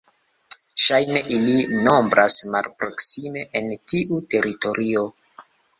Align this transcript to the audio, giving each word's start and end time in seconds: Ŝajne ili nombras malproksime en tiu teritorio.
Ŝajne 0.83 1.21
ili 1.35 1.59
nombras 1.89 2.39
malproksime 2.57 3.47
en 3.61 3.73
tiu 3.93 4.23
teritorio. 4.35 5.11